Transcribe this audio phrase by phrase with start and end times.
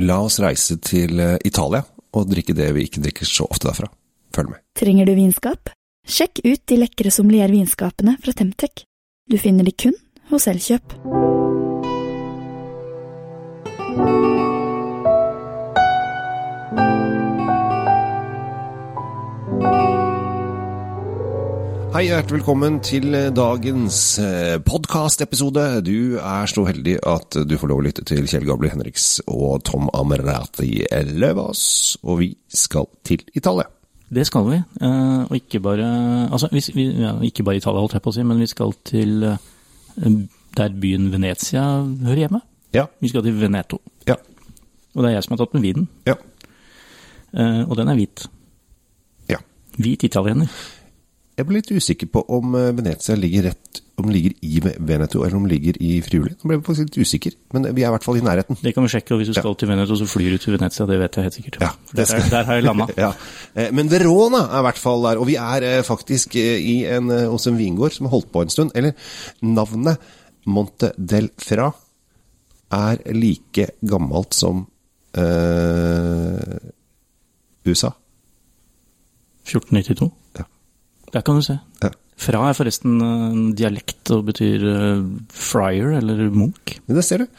[0.00, 1.82] La oss reise til eh, Italia
[2.16, 3.90] og drikke det vi ikke drikker så ofte derfra.
[4.34, 4.62] Følg med.
[4.78, 5.72] Trenger du vinskap?
[6.08, 8.86] Sjekk ut de lekre sommeliervinskapene fra Temtec.
[9.30, 9.98] Du finner de kun
[10.32, 10.96] hos Elkjøp.
[22.00, 23.96] Hei, hjertelig velkommen til dagens
[24.64, 25.82] podkastepisode.
[25.84, 29.66] Du er så heldig at du får lov å lytte til Kjell Gabler Henriks og
[29.68, 30.78] Tom Amerati
[31.12, 33.68] Løvaas, og vi skal til Italia.
[34.08, 35.90] Det skal vi, eh, og ikke bare
[36.32, 39.22] Altså, vi, ja, ikke bare Italia, holdt jeg på å si, men vi skal til
[39.34, 40.18] eh,
[40.56, 42.40] der byen Venezia hører hjemme.
[42.72, 42.86] Ja.
[42.96, 43.82] Vi skal til Veneto.
[44.08, 44.16] Ja.
[44.96, 45.88] Og det er jeg som har tatt med vinen.
[46.08, 46.16] Ja.
[47.36, 48.24] Eh, Og den er hvit.
[49.28, 49.44] ja.
[49.76, 50.48] Hvit italiener.
[51.40, 55.20] Jeg ble litt usikker på om eh, Venezia ligger rett om den ligger i Veneto,
[55.24, 56.32] eller om den ligger i Friuli.
[56.40, 58.56] Nå ble jeg faktisk litt usikker, men vi er i hvert fall i nærheten.
[58.60, 60.86] Det kan vi sjekke, og hvis du skal til Veneto, så flyr du til Venezia.
[60.88, 61.58] Det vet jeg helt sikkert.
[61.60, 62.86] Ja, det der, der har jeg landa.
[63.04, 63.10] Ja.
[63.54, 67.12] Eh, Men Verona er i hvert fall der, og vi er eh, faktisk i en,
[67.32, 68.72] hos en vingård som har holdt på en stund.
[68.76, 68.96] Eller
[69.44, 70.00] navnet
[70.48, 71.68] Monte del Fra
[72.72, 74.62] er like gammelt som
[75.18, 76.70] øh,
[77.68, 77.90] USA.
[79.44, 80.10] 1492.
[80.38, 80.44] Ja.
[81.12, 81.58] Der kan du se.
[81.82, 81.90] Ja.
[82.20, 86.74] Fra er forresten en dialekt og betyr uh, friar eller munk.
[86.84, 87.30] Det ser du.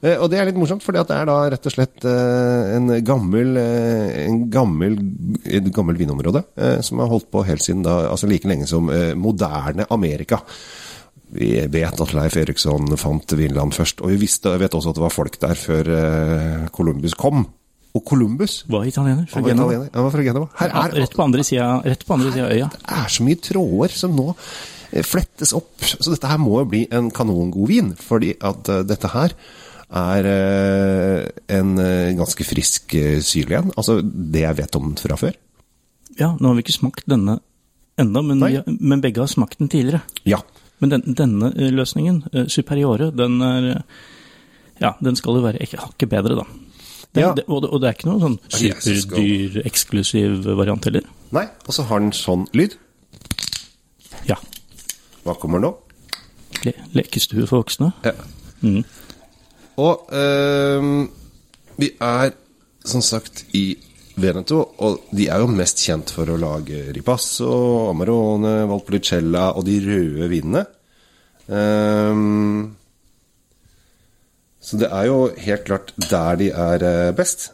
[0.00, 2.88] Eh, Og det er litt morsomt, for det er da rett og slett eh, en
[3.04, 4.96] gammel, eh, en gammel,
[5.44, 8.88] et gammel vinområde eh, som har holdt på helt siden da, altså like lenge som
[8.88, 10.40] eh, moderne Amerika.
[11.36, 15.04] Vi vet at Leif Eriksson fant Vinland først, og vi visste, vet også at det
[15.04, 17.44] var folk der før eh, Columbus kom.
[17.96, 19.24] Og Columbus Var italiener.
[19.30, 19.88] Fra var italiener.
[19.94, 20.50] Han var fra Genova.
[20.60, 22.68] Her er, rett på andre sida rett på andre sida av øya.
[22.76, 25.72] det er så mye tråder som nå eh, flettes opp.
[25.82, 29.34] Så dette her må jo bli en kanongod vin, fordi at eh, dette her
[30.00, 31.74] er eh, en
[32.20, 32.94] ganske frisk
[33.26, 33.74] syrlig en.
[33.74, 35.34] Altså det jeg vet om fra før.
[36.20, 37.40] Ja, nå har vi ikke smakt denne
[37.98, 38.46] ennå, men,
[38.78, 40.04] men begge har smakt den tidligere.
[40.28, 40.38] Ja.
[40.80, 43.70] Men den, denne løsningen, Superiore, den er
[44.80, 46.69] Ja, den skal jo være ikke hakket bedre, da.
[47.14, 47.32] Den, Ja.
[47.34, 48.36] det, og, det, og det er ikke noen sånn
[48.70, 51.06] Er superdyr, eksklusiv variant heller.
[51.34, 52.76] Nei, og så har den sånn lyd.
[54.28, 54.36] Ja.
[55.24, 55.72] Hva kommer nå?
[56.64, 57.90] Le, lekestue for voksne.
[58.06, 58.12] Ja.
[58.62, 58.84] Mm.
[59.80, 61.08] Og øh,
[61.80, 62.34] vi er
[62.84, 63.64] som sagt i
[64.20, 67.50] Veneto, og de er jo mest kjent for å lage ripasso,
[67.90, 70.64] amarone, valpolicella og de røde vinene.
[71.50, 72.76] Ehm,
[74.60, 77.50] så det er jo helt klart der de er eh, best.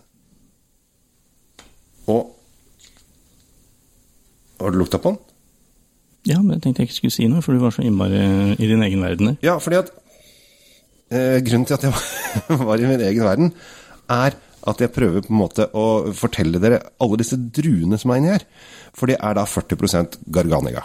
[2.11, 2.33] Og
[4.61, 5.19] Har du lukta på den?
[6.27, 8.19] Ja, men jeg tenkte jeg ikke skulle si noe, for du var så innmari
[8.57, 9.37] i din egen verden der.
[9.47, 9.91] Ja, fordi at
[11.15, 11.93] eh, Grunnen til at jeg
[12.67, 13.53] var- i min egen verden,
[14.11, 14.35] er
[14.67, 15.85] at jeg prøver på en måte å
[16.19, 18.47] fortelle dere alle disse druene som er inni her.
[18.97, 20.83] For det er da 40 Garganega.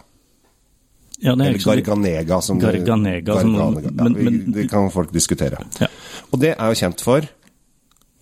[1.21, 3.89] Ja, det er Eller Garganega, som Garganega, som- Garganega.
[3.97, 5.57] Ja, men- vi, men- det kan folk diskutere.
[5.79, 5.87] Ja.
[6.31, 7.27] Og det er jo kjent for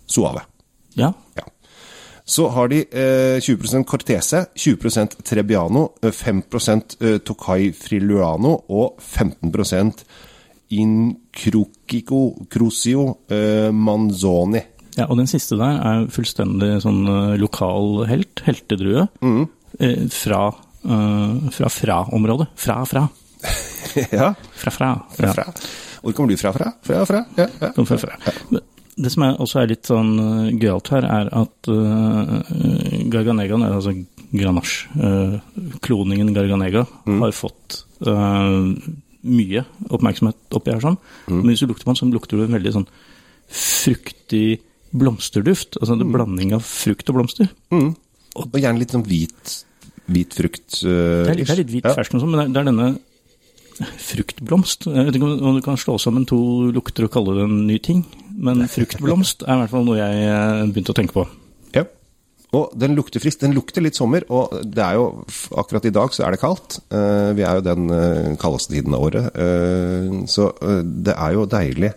[0.09, 0.41] Suave.
[0.97, 1.13] ja.
[1.37, 1.45] Ja.
[2.29, 6.43] Så har de eh, 20% Cortese, 20% Trebbiano, eh, 5
[7.01, 9.93] eh, Tokai Friluano og 15
[10.69, 14.61] Incrucico Crucio eh, Manzoni.
[14.97, 19.47] Ja, og den siste der er fullstendig sånn eh, lokal helt, heltedrue, Mm.
[19.79, 20.53] eh, fra,
[20.85, 22.49] eh, fra fra-området.
[22.55, 23.07] Fra, fra.
[24.13, 24.93] ja, Fra,
[26.03, 26.51] Hvor kommer du fra?
[26.55, 26.71] Fra?
[26.85, 27.05] Fra?
[27.09, 27.23] fra?
[27.37, 27.71] Ja, ja.
[27.75, 28.17] Kom fra, fra.
[28.51, 28.61] Ja.
[28.99, 32.33] Det som er, også er litt sånn uh, gøyalt her, er at uh,
[33.13, 33.93] Garganegaen, altså
[34.33, 35.38] Grenache, uh,
[35.85, 37.21] kloningen Garganega, Mm.
[37.23, 37.77] har fått
[38.07, 38.67] uh,
[39.23, 40.97] mye oppmerksomhet oppi her sånn.
[41.29, 41.38] Mm.
[41.39, 42.89] Men hvis du lukter på den, så lukter du en veldig sånn
[43.49, 44.59] fruktig
[44.91, 45.79] blomsterduft.
[45.79, 47.49] Altså en blanding av frukt og blomster.
[47.73, 47.91] Mm.
[48.39, 49.55] Og gjerne litt sånn hvit,
[50.09, 50.81] hvit frukt.
[50.83, 51.95] Uh, Det er, det er litt hvit ja.
[51.97, 52.89] fersk, men det er, det er denne
[53.79, 54.88] fruktblomst.
[54.91, 57.78] Jeg vet ikke om- du kan slå sammen to lukter og kalle det en ny
[57.79, 58.06] ting,
[58.38, 61.28] men fruktblomst er i hvert fall noe jeg eh, begynte å tenke på.
[61.75, 61.83] Ja.
[62.51, 63.39] Og den lukter frisk.
[63.39, 65.24] Den lukter litt sommer, og det er jo
[65.56, 66.80] akkurat i dag så er det kaldt.
[66.92, 69.33] Eh, vi er jo den eh, kaldeste tiden av året,
[70.30, 70.51] så
[70.83, 71.94] det er jo deilig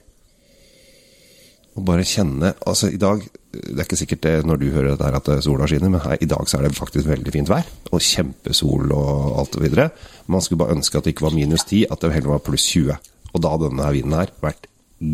[1.76, 3.22] å bare kjenne Altså, i dag
[3.52, 6.00] Det er ikke sikkert det når du hører dette her at eh, sola skinner, men
[6.00, 9.66] her, i dag så er det faktisk veldig fint vær, og kjempesol og alt og
[9.66, 9.90] videre.
[10.32, 12.64] Man skulle bare ønske at det ikke var minus 10, at det heller var pluss
[12.72, 12.96] 20.
[13.32, 14.70] Og da hadde denne her vinen her vært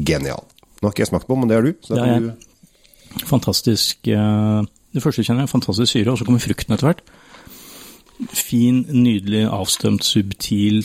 [0.06, 0.46] genial.
[0.78, 1.72] Nå har ikke jeg smakt på, men det har du.
[1.82, 2.30] Så Det er du.
[3.26, 4.62] Fantastisk eh,
[4.94, 7.02] Det første kjenner er fantastisk syre, og så kommer frukten etter hvert.
[8.34, 10.84] Fin, nydelig, avstemt, subtil,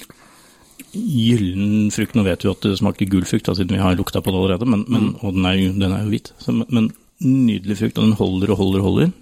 [0.93, 2.17] gyllen frukt.
[2.17, 4.41] Nå vet vi at det smaker gul frukt, da, siden vi har lukta på det
[4.41, 6.33] allerede, men, men, og den er, jo, den er jo hvit.
[6.41, 9.13] Så, men Nydelig frukt, og den holder og holder og holder.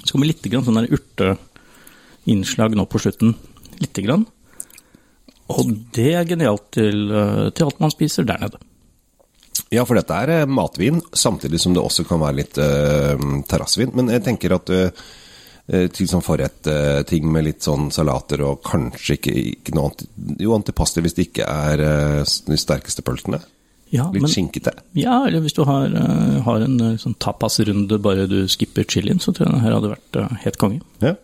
[0.00, 3.34] Så kommer litt grann sånn der urteinnslag nå på slutten.
[3.82, 4.26] Lite grann.
[5.50, 8.60] Og det er genialt til, eh, til alt man spiser der nede.
[9.70, 13.92] Ja, for dette er eh, matvin, samtidig som det også kan være litt uh, terrassevin.
[13.94, 14.90] Men jeg tenker at uh,
[15.70, 20.08] til sånn forrett-ting med litt sånn salater og kanskje ikke, ikke noe anti,
[20.42, 23.38] Jo, antipasto hvis det ikke er uh, de sterkeste pølsene.
[23.90, 24.72] Ja, Litt men, skinkete.
[24.94, 29.18] ja, eller hvis du har, eh, har en eh, sånn tapasrunde bare du skipper chilien,
[29.18, 30.80] så tror jeg den her hadde vært uh, helt konge.
[31.02, 31.16] Ja,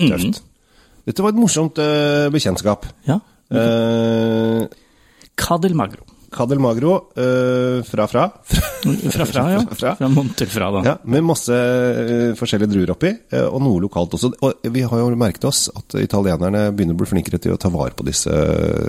[0.00, 0.42] tøft.
[1.08, 2.84] Dette var et morsomt uh, bekjentskap.
[3.08, 3.16] Ja.
[3.52, 4.66] Uh,
[5.40, 6.04] Cadel Magro.
[6.32, 6.94] Cadel Magro
[7.84, 8.22] fra fra.
[9.12, 9.58] Fra fra, ja.
[9.78, 9.90] Fra.
[9.98, 10.80] Fra Montelfra, da.
[10.86, 11.56] Ja, med masse
[12.38, 13.12] forskjellige druer oppi,
[13.46, 14.32] og noe lokalt også.
[14.42, 17.70] Og vi har jo merket oss at italienerne begynner å bli flinkere til å ta
[17.70, 18.32] vare på disse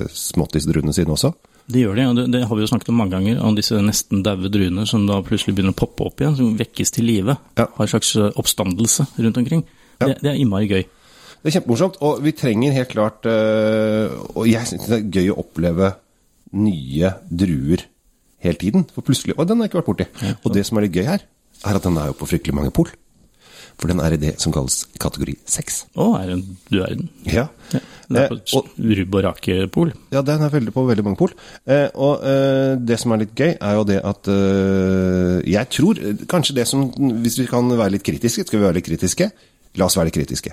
[0.10, 1.34] småttisdruene sine også.
[1.74, 3.78] Det gjør de, og det, det har vi jo snakket om mange ganger, om disse
[3.82, 7.36] nesten daue druene som da plutselig begynner å poppe opp igjen, som vekkes til live.
[7.58, 7.66] Ja.
[7.66, 9.64] Har en slags eh, oppstandelse rundt omkring.
[10.00, 10.12] Ja.
[10.12, 10.84] Det, det er innmari gøy.
[11.44, 15.34] Det er kjempemorsomt, og vi trenger helt klart øh, Og jeg syns det er gøy
[15.34, 15.90] å oppleve
[16.56, 17.84] nye druer
[18.46, 18.86] hele tiden.
[18.94, 20.36] For plutselig Å, den har jeg ikke vært borti.
[20.44, 21.26] Og det som er litt gøy her,
[21.64, 22.92] er at den er jo på fryktelig mange pol.
[23.80, 25.80] For den er i det som kalles kategori 6.
[25.98, 27.10] Å, er det er du verden.
[27.28, 27.48] Ja.
[27.74, 27.82] Ja.
[28.10, 29.92] Det er Eh, på og- rubb og rake-pol.
[30.12, 31.32] Ja, den er veldig på veldig mange pol.
[31.66, 35.98] Eh, og eh, det som er litt gøy, er jo det at eh, Jeg tror
[36.00, 39.32] eh, kanskje det som Hvis vi kan være litt kritiske, skal vi være litt kritiske?
[39.78, 40.52] La oss være litt kritiske.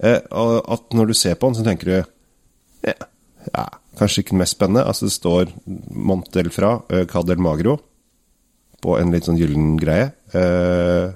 [0.00, 1.96] Eh, at når du ser på den, så tenker du
[2.86, 2.94] ja,
[3.54, 3.66] ja,
[3.98, 4.84] kanskje ikke den mest spennende.
[4.86, 5.50] Altså det står
[5.90, 6.78] Montel fra
[7.10, 7.78] Cadel Magro
[8.80, 10.12] på en litt sånn gyllen greie.
[10.32, 11.10] Eh,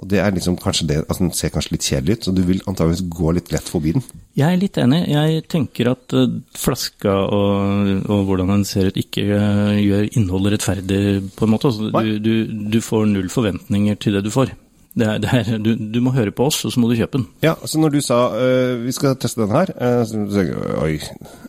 [0.00, 2.40] og det er liksom kanskje det altså Den ser kanskje litt kjedelig ut, så du
[2.48, 4.04] vil antageligvis gå litt lett forbi den.
[4.38, 5.02] Jeg er litt enig.
[5.12, 10.56] Jeg tenker at eh, flaska og, og hvordan den ser ut, ikke eh, gjør innholdet
[10.56, 11.02] rettferdig,
[11.36, 11.68] på en måte.
[11.68, 12.34] Altså, du, du,
[12.72, 14.54] du får null forventninger til det du får.
[14.98, 17.20] Det er, det er, du, du må høre på oss, og så må du kjøpe
[17.20, 17.26] den.
[17.44, 20.78] Ja, så når du sa øh, vi skal teste den her, øh, så tenkte jeg,
[20.82, 20.96] oi,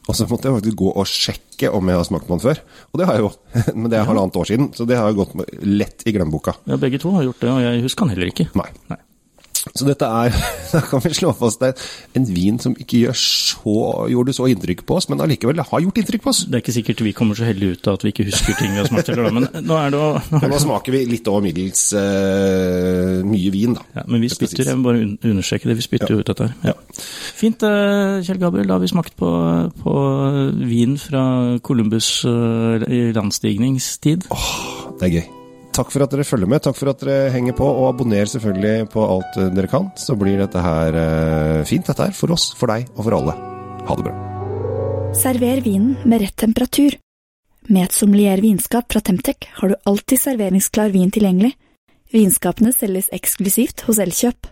[0.06, 2.62] og så måtte jeg faktisk gå og sjekke om jeg har smakt på den før.
[2.92, 3.32] Og det har jeg jo,
[3.80, 5.34] men det er halvannet år siden, så det har gått
[5.66, 6.54] lett i glemmeboka.
[6.70, 8.52] Ja, begge to har gjort det, og jeg husker den heller ikke.
[8.62, 8.70] Nei.
[8.94, 9.02] Nei.
[9.62, 10.34] Så dette er,
[10.74, 11.74] da kan vi slå fast det
[12.18, 13.75] en vin som ikke så,
[14.12, 16.44] gjorde så inntrykk på oss, men allikevel har gjort inntrykk på oss.
[16.50, 18.74] Det er ikke sikkert vi kommer så heldig ut av at vi ikke husker ting
[18.74, 19.30] vi har smakt heller.
[19.36, 23.52] Men nå er det å nå er nå smaker vi litt over middels uh, mye
[23.54, 23.86] vin, da.
[24.02, 26.48] ja, Men vi spytter, jeg må bare un- understreke det, vi spytter jo ut dette
[26.50, 26.72] her.
[26.72, 26.78] Ja.
[27.42, 28.68] Fint, eh, Kjell Gabriel.
[28.69, 29.30] Da har vi smakt på,
[29.81, 29.94] på
[30.69, 31.24] vin fra
[31.66, 34.28] Columbus uh, i landstigningstid.
[35.02, 35.30] Det er gøy.
[35.72, 38.90] Takk for at dere følger med, takk for at dere henger på, og abonner selvfølgelig
[38.92, 39.88] på alt eh, dere kan.
[39.96, 43.38] Så blir dette her eh, fint, dette her, for oss, for deg og for alle.
[43.88, 44.16] Ha det bra.
[45.16, 46.98] Server vinen med rett temperatur.
[47.72, 51.54] Med et sommelier vinskap fra Temtec har du alltid serveringsklar vin tilgjengelig.
[52.12, 54.50] Vinskapene selges eksklusivt hos Elkjøp.